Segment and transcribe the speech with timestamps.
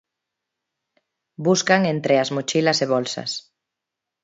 [1.47, 3.31] Buscan entre as mochilas e bolsas.